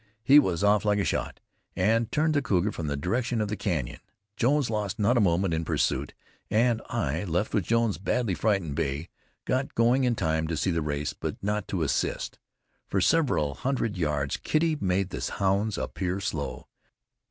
[0.23, 1.39] He was off like a shot
[1.75, 3.99] and turned the cougar from the direction of the canyon.
[4.35, 6.15] Jones lost not a moment in pursuit,
[6.49, 9.09] and I, left with Jones's badly frightened bay,
[9.45, 12.39] got going in time to see the race, but not to assist.
[12.87, 16.67] For several hundred yards Kitty made the hounds appear slow.